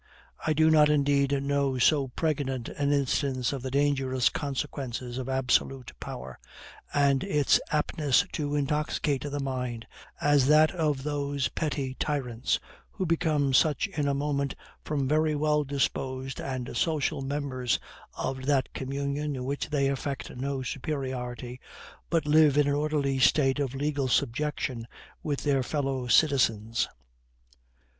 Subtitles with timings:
[0.47, 5.91] I do not, indeed, know so pregnant an instance of the dangerous consequences of absolute
[5.99, 6.39] power,
[6.91, 9.85] and its aptness to intoxicate the mind,
[10.19, 12.59] as that of those petty tyrants,
[12.89, 17.77] who become such in a moment, from very well disposed and social members
[18.17, 21.61] of that communion in which they affect no superiority,
[22.09, 24.87] but live in an orderly state of legal subjection
[25.21, 26.89] with their fellow citizens.